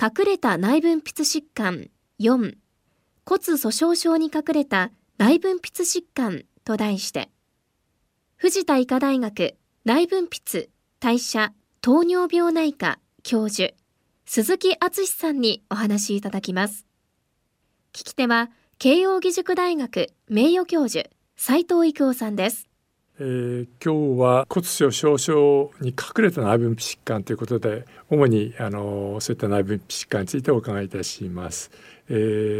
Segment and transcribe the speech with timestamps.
[0.00, 1.88] 隠れた内分泌疾患。
[2.20, 2.54] 4
[3.24, 7.30] 骨粗鬆症に隠れた内分泌疾患と題して。
[8.36, 10.68] 藤田医科大学内分泌
[11.00, 13.74] 代謝糖尿病内科教授
[14.24, 16.86] 鈴木敦さんにお話しいただきます。
[17.92, 22.71] 聞き手は慶應義塾大学名誉教授斉藤育夫さんです。
[23.20, 31.70] えー、今日は骨粗鬆症に隠れた内分泌疾患ということで主にあのそういった内分泌疾患についてお伺いいたします。
[32.08, 32.14] え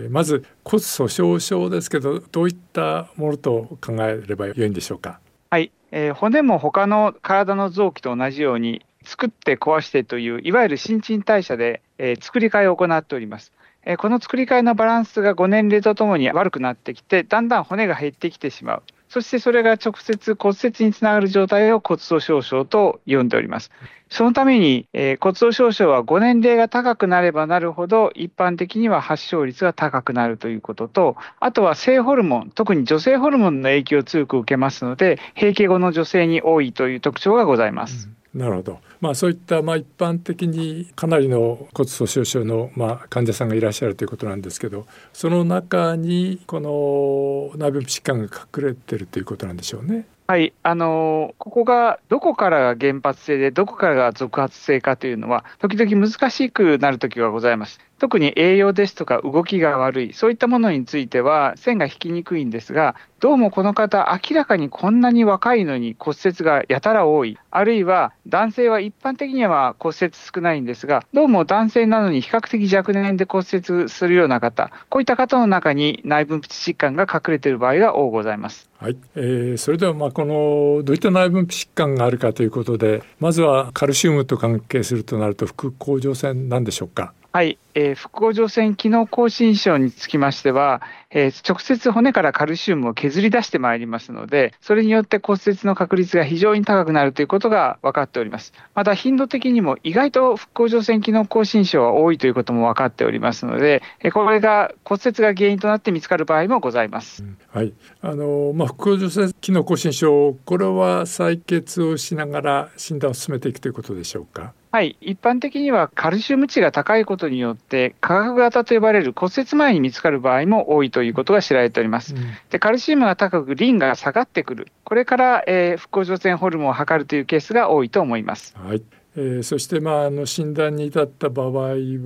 [0.09, 5.21] ー、まず骨粗鬆症ですけどどういったものと考えればよいんでしょうか？
[5.51, 13.53] はい、えー、骨も他の体の臓器と同じように作って壊してといういわゆる新陳代謝で、えー、作り替えを行っております。
[13.85, 18.83] えこの作り替えのバランスが5年齢とともに悪くなってきてだんだん骨が減ってきてしまう。
[19.13, 23.71] そしてそれが直接骨折につながる状態を骨粗鬆症と呼んでおります。
[24.09, 38.07] そのために、えー、骨粗鬆症はご年齢が高くなればなるほど一般的には発症率が高くなるということと、あとは性ホルモン、特に女性ホルモンの影響を強く受けますので、閉経後の女性に多いという特徴がございます。
[38.07, 38.81] うんなるほど。
[39.01, 50.07] まあそういったまあ一般的にかなりの骨粗鬆症のまあ患者さんがいらっしゃるということなんですけど、その中にこの内分泌疾患が隠れてるということなんでしょうね。
[50.29, 57.81] はい、あのここがどこからが原発性で、どこからが続発性かというのは、時々難しくなる時がございます。
[58.03, 78.69] 特に栄養ですとか動きが悪い、そういったものについては線が引きにくいんですが、どうもこの方、明らかにこんなに若いのに骨折がやたら多い、あるいは男性は一般的には骨折少ないんですが、どうも男性なのに比較的若年で骨折するような方、こういった方の中に内分泌疾患が隠れている場合が多ございます。
[78.81, 87.15] はい、えー、それではまあこのどういった内分泌疾患があるかということで、まずはカルシウムと関係するとなると副甲状腺なんでしょうか？
[87.35, 98.53] はい、えー、副甲状腺機能亢進症につきましては、えー、直接骨からカルシウムを削り出してまいりますので、それによって骨折の確率が非常に高くなるということが分かっております。
[98.75, 107.23] また頻度的にも意外と副甲状腺機能亢進症は多いということも分かっておりますので、えー、これが骨折が原因となって見つかる場合もございます。
[107.23, 107.73] うん、はい、
[108.03, 114.53] あのまあ副甲状腺機能亢進症、これは採血をしながら診断を進めていくということでしょうか？
[114.73, 122.15] はい、一般的にはカルシウム値が高いことによって、化学型と呼ばれる骨折前に見つかる場合も多いということが知られております。
[122.15, 128.57] うん、でカルシウムが高く、リンが下がってくる、これから、えー、副甲状腺ホルモンを測るというケースが多いと思います。
[128.57, 128.83] はい。
[129.15, 131.51] えー、そして、まあ、あの診断に至った場合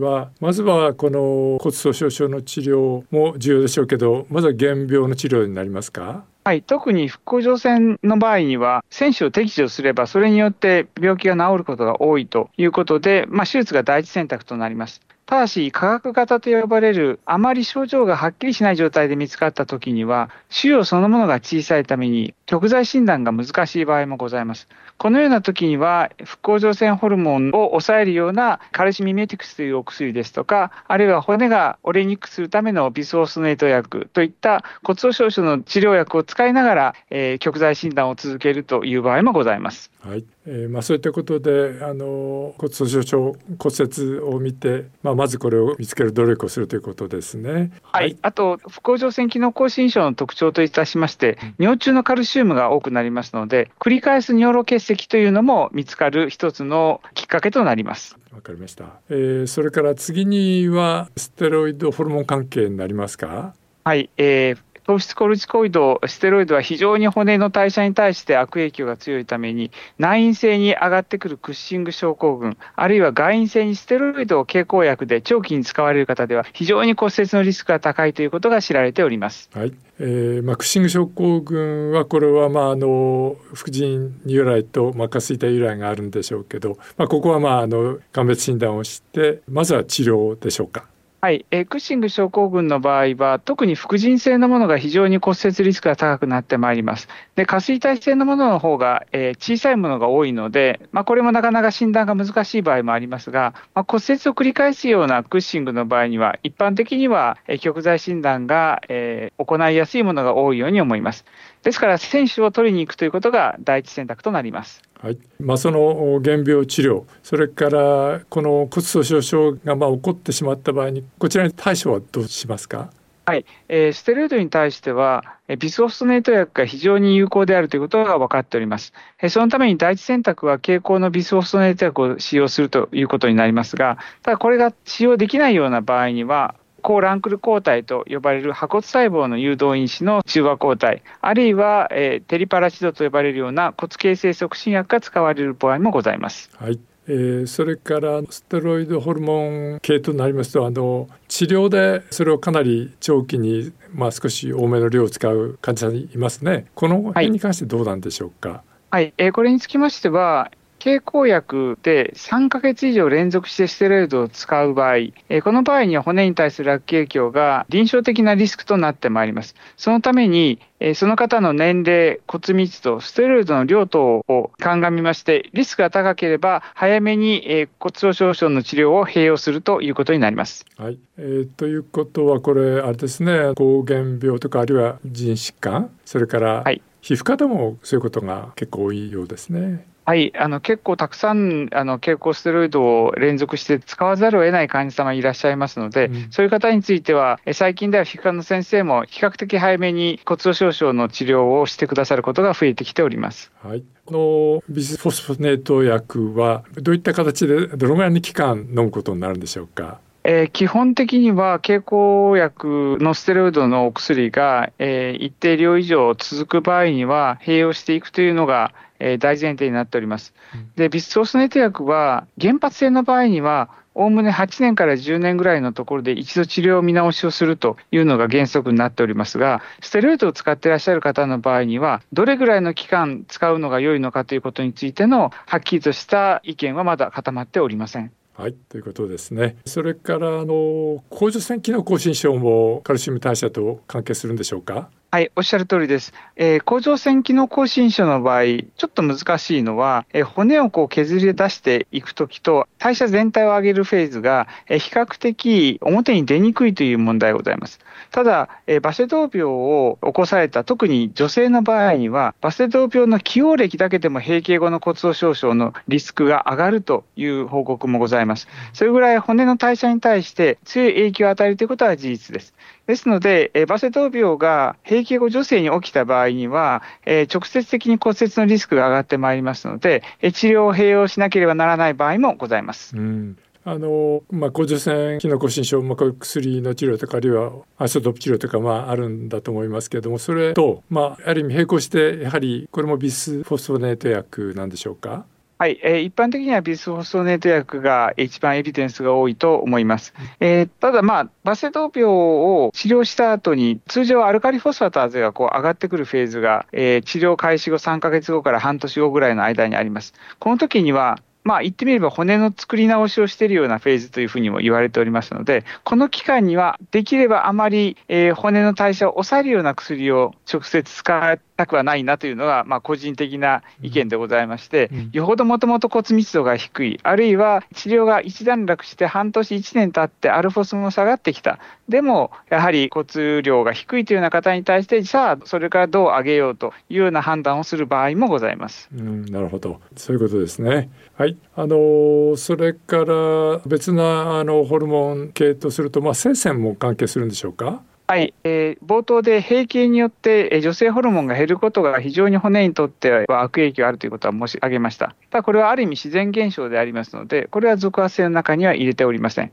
[0.01, 6.25] はまずはこの骨粗鬆症の治療も重要でしょうけどまずは原病の治療になりますか？
[6.47, 15.01] はい、特に副甲状腺の場合には、選手を適除すれば、それによって病気が治ることが多いということで、まあ、手術が第一選択となります。
[15.27, 24.69] ただし、化学型と呼ばれる、あまり症状がはっきりしない状態で見つかったときには、腫瘍そのものが小さいために、極剤診断が難しい場合もございます。
[24.99, 39.91] このような時には、副甲状腺ホルモンを抑えるようなカルシミメティクスというお薬ですとか、あるいは骨が折れにくくするためのビソースネート薬といった骨粗鬆症の治療薬を使いながら、えー、極剤診断を続けるという場合もございます。
[40.07, 47.53] はいえーまあ、そういったことであの骨粗鬆症骨折を見て、まあ、まずこれを見つける努力をするということですね。
[47.53, 58.17] はい、はい、あと副甲状腺機能亢進症の特徴といたしまして、尿中のカルシウムが多くなりますので繰り返す尿路結石というのも見つかる一つのきっかけとなります。
[58.33, 63.55] わかりました、えー、それから次にはステロイドホルモン関係になりますか？
[63.83, 79.51] はい、えー、糖質コルチコイド、ステロイドは非常に骨の代謝に対して悪影響が強いために、内因性に上がってくるクッシング症候群、あるいは外因性にステロイドを経口薬で長期に使われる方では、非常に骨折のリスクが高いということが知られております。
[79.55, 90.85] はいえーまあ、クッシング症候群はこれは、まあ、あの副腎由来と、まあ、下垂体由来があるんでしょうけど、まあ、ここは、まあ、あの鑑別診断をしてまずは治療でしょうか。
[91.23, 97.09] はい、えー、クッシング症候群の場合は、特に副腎性のものが非常に骨折リスクが高くなってまいります。
[97.37, 111.25] で、下垂体性のものの方が、えー、小さいものが多いので、まあ、これもなかなか診断が難しい場合もありますが、まあ、骨折を繰り返すようなクッシングの場合には、一般的には、えー、極剤診断が、えー、行いやすいものが多いように思います。
[111.67, 114.83] ですから、選手を取りに行くということが第一選択となります。
[115.03, 122.91] はいまあ、その原病治療それからこの骨粗しょう症がまあ起こってしまった場合にこちらに対処はどうしますか？
[123.27, 125.25] はい、えー、ステロイドに対しては、
[125.59, 128.93] ビスオストネート薬が非常に有効であるということが分かっております。
[129.29, 136.55] そのために第一選択は経口のビスオストネート薬を使用するということになりますが、ただこれが使用できないような場合には、
[136.87, 146.49] 抗ランクル抗体と呼ばれる破骨細胞の誘導因子の中和抗体、あるいは、えー、テリパラチドと呼ばれるような骨形成促進薬が使われる場合もございます。
[146.57, 146.79] はい
[147.09, 149.43] えー、それからステロイドホルモ
[149.77, 158.49] ン系となりますとあの治療でそれをかなり長期に、まあ、少し多めの量を使う患者さんいますねこの辺に関してどうなんでしょうか？
[158.49, 160.51] はいはい、えー、これにつきましては、
[160.87, 169.57] 経口薬で3ヶ月以上連続してステロイドを使う場合、この場合には骨に対する悪影響が臨床的なリスクとなってまいります。
[169.77, 170.61] そのために、
[170.95, 180.65] その方の年齢、骨密度、ステロイドの量等を鑑みまして、リスクが高ければ早めに骨粗しょう症の治療を併用するということになります。
[180.77, 186.65] はいえー、ということはこれあれですね膠原病とかあるいは腎疾患それから
[187.01, 189.85] 皮膚科でもそういうことが結構多いようですね。
[190.07, 203.51] はい、あの結構たくさんあの経口ステロイドを連続して使わざるを得ない患者様いらっしゃいますので、うん、そういう方については、最近では皮膚科の先生も比較的早めに骨粗しょう症の治療をしてくださることが増えてきております。
[203.65, 209.99] はい、このビスフォスフォネート薬はどういった形でどのぐらいの期間飲むことになるんでしょうか？
[210.29, 220.35] えー、基本的には経口薬のステロイドのお薬が、えー、一定量以上続く場合には併用していくというのがえ大前提になっております。
[220.77, 238.13] で、ビスソースネット薬は原発性の場合には、おおむね8年から10年ぐらいのところで一度治療見直しをするというのが原則になっておりますが、ステロイドを使っていらっしゃる方の場合には、どれぐらいの期間使うのが良いのかということについてのはっきりとした意見はまだ固まっておりません。
[238.37, 239.57] はい、ということですね。
[239.65, 244.91] それからあの甲状腺機能亢進症もカルシウム代謝と関係するんでしょうか？
[245.09, 246.13] はい、おっしゃる通りです。
[246.35, 257.79] えー、甲状腺機能亢進症の場合、ちょっと難しいのは、えー、骨をこう削り出していくときと、代謝全体を上げるフェーズが、えー、比較的表に出にくいという問題がございます。
[258.11, 268.49] ただ、えー、バセドウ病を起こされた、特に女性の場合には、バセドウ病の起用歴だけでも閉経後の骨粗しょう症のリスクが上がるという報告もございます。
[268.73, 272.55] それぐらい骨の代謝に対して強い影響を与えるということは事実です。
[272.87, 282.97] ですので、えバセドウ病が閉経後女性に起きた場合には、え直接的に骨折のリスクが上がってまいりますので、え治療を併用しなければならない場合もございます。
[282.97, 283.37] うん
[283.69, 295.27] あのまあ、甲状腺機能亢進症、まあ、薬の治療とかあるいはアイソトープ治療とか、まあ、あるんだと思いますけれどもそれと、まあ、ある意味並行してやはりこれもビスフォスフォネート薬なんでしょうか？
[295.59, 300.13] はい、えー、一般的にはビスフォスフォネート薬が一番エビデンスが多いと思います。
[300.39, 310.13] えー、ただ、まあ、バセドウ病を治療した後に、通常アルカリフォスファターゼがこう上がってくるフェーズが、えー、治療開始後3ヶ月後から半年後ぐらいの間にあります。
[310.41, 331.59] この時には、まあ、言ってみれば骨の作り直しをしているようなフェーズというふうにも言われておりますので、この期間にはできればあまり、えー、骨の代謝を抑えるような薬を直接使ったくはないなというのが、まあ、個人的な意見でございまして、うん、よほどもともと骨密度が低い、あるいは治療が一段落して半年、1年経ってアルフォスも下がってきた、
[331.89, 338.89] でもやはり骨量が低いというような方に対して、さあ、それからどう上げようというような判断をする場合もございます。
[338.95, 340.91] うん、なるほど、そういうことですね。
[341.17, 347.83] はい、あのそれから別なあのホルモン系とすると、まあ、性腺も関係するんでしょうか？
[348.09, 355.17] はい、えー、冒頭で閉経によって、えー、女性ホルモンが減ることが非常に骨にとっては悪影響があるということは申し上げました。
[355.31, 359.51] ただこれはある意味自然現象でありますので、これは続発性の中には入れておりません。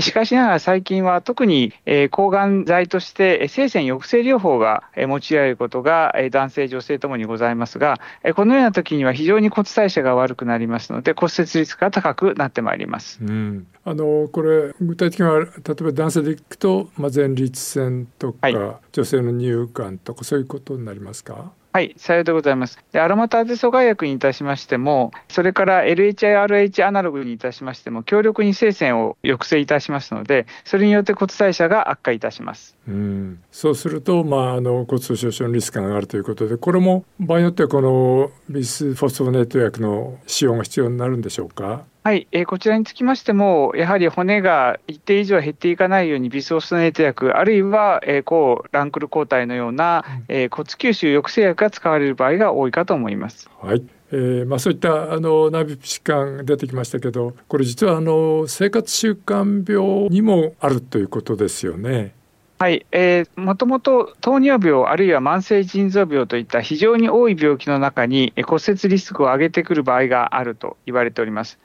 [0.00, 1.72] しかしながら最近は特に
[2.10, 8.00] 抗がん剤として性腺抑制療法が用いられることが男性、女性ともにございますが、
[8.34, 13.18] このような時には非常に骨代謝が悪くなりますので、骨折リスクが高くなってまいります。
[13.22, 18.54] うん、あのこれ、具体的には例えば男性でいくと、まあ、前立腺とか、はい、
[18.92, 21.52] 女性の乳がんとか、そういうことになりますか？
[21.74, 22.78] はい、さようでございます。
[22.92, 32.76] でアロマターゼ阻害薬にいたしましても、それから LHIRH アナログにいたしましても、強力に生鮮を抑制いたしますので、それによって骨代謝が悪化いたします。
[32.86, 41.86] うんそうすると、まあ、あの骨粗しょう症のリスクが上がるということで、これも場合によってはこのビスフォスフォネート薬の使用が必要になるんでしょうか？
[42.04, 53.48] はい、えー、こちらにつきましても、やはり骨が一定以上減っていかないように、ビスオストネート薬、あるいは、えー、抗ランクル抗体のような、えー、骨吸収抑制薬が使われる場合が多いかと思います。
[53.60, 62.12] はいえーまあ、そういったあの内部疾患出てきましたけどこれ実はあの生活習慣病にもあるということですよね。
[62.58, 71.58] はい、えー、もともと糖尿病あるいは慢性腎臓病といった非常に多い病気の中に骨折リスクを上げてくる場合があると言われております。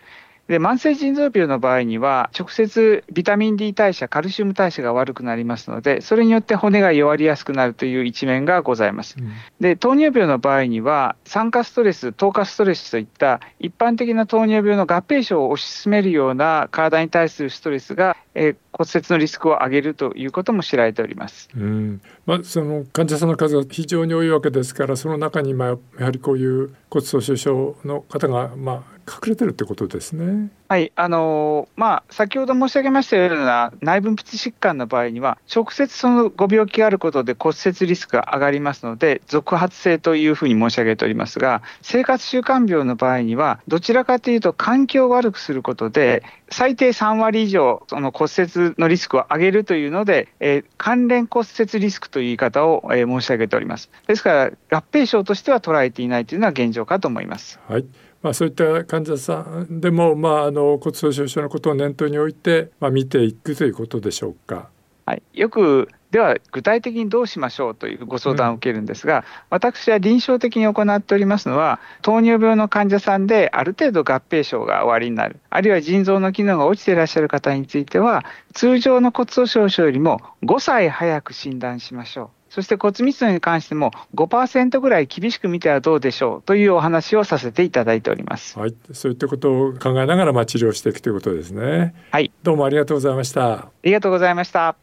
[0.48, 9.18] で慢性腎臓病の場合には、直接ビタミン D 代謝、カルシウム代謝が悪くなりますので、それによって骨が弱りやすくなるという一面がございます。
[9.20, 21.50] うん、で糖尿病の場合には、酸化ストレス、糖化ストレスといった一般的な糖尿病の合併症を推し進めるような体に対するストレスが、えー、骨折のリスクを上げるということも知られております。
[21.58, 30.50] うんまあ、その患者さんの数が非常に多いわけですから、その中にまあやはりこういう骨粗しょう症の方がまあ隠れてるってことですね。
[30.70, 53.90] はいあの、まあ、先ほど申し上げましたような内分泌疾患の場合には、直接そのご病気があることで骨折リスクが上がりますので、続発性というふうに申し上げておりますが、生活習慣病の場合には、どちらかというと、環境を悪くすることで、最低3割以上、その骨折のリスクを上げるというので、えー、関連骨折リスクという言い方を、えー、申し上げております。
[54.06, 57.58] ですから、合併症としては捉えていないというのは現状かと思います。
[57.70, 57.86] はい
[58.22, 64.70] まあ、そういった患者さんでも、まあ、あの骨粗しょう症のことを念頭に置いて、まあ、見ていくということでしょうか。
[65.06, 82.37] はい、よくでは具体的にどうしましょうというご相談を受けるんですが、私は臨床的に行っておりますのは、糖尿病の患者さんである程度合併症が終わりになる、あるいは腎臓の機能が落ちていらっしゃる方については、通常の骨粗しょう症よりも5歳早く診断しましょう。
[82.58, 88.58] そして骨密度に関しても5%ぐらい厳しく見てはどうでしょうというお話をさせていただいております。
[88.58, 91.94] はい、そういったことを考えながらまあ治療していくということですね。
[92.10, 93.52] はい、どうもありがとうございました。
[93.52, 94.76] ありがとうございました。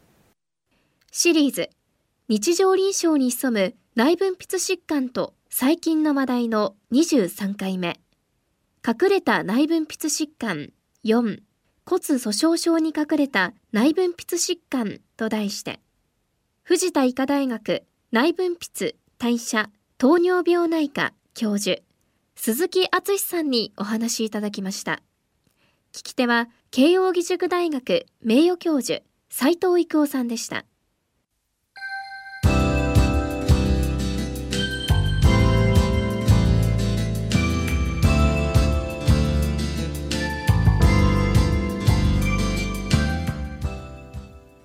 [1.10, 1.68] シリーズ
[2.28, 7.98] 日常臨床に潜む内分泌疾患と最近の話題の23回目
[8.86, 10.70] 隠れた内分泌疾患
[11.04, 11.40] 4
[11.84, 15.80] 骨粗鬆症に隠れた内分泌疾患と題して
[16.66, 19.68] 藤田医科大学内分泌代謝
[19.98, 21.82] 糖尿病内科教授
[22.36, 25.02] 鈴木敦さんにお話しいただきました。
[25.92, 30.64] 聞き手は慶應義塾大学名誉教授斉藤育夫さんでした。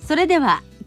[0.08, 0.64] それでは